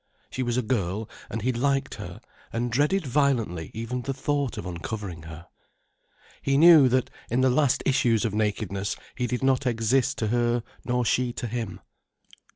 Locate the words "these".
7.41-7.51